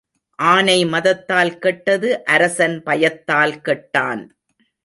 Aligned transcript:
ஆனை 0.39 0.77
மதத்தால் 0.85 1.53
கெட்டது 1.59 2.09
அரசன் 2.25 2.77
பயத்தால் 2.83 3.55
கெட்டான். 3.61 4.23